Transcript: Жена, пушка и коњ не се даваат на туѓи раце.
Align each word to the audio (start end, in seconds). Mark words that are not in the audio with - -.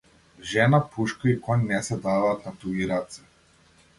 Жена, 0.51 0.79
пушка 0.95 1.29
и 1.33 1.35
коњ 1.49 1.67
не 1.73 1.83
се 1.89 1.99
даваат 2.07 2.47
на 2.49 2.55
туѓи 2.63 2.91
раце. 2.93 3.29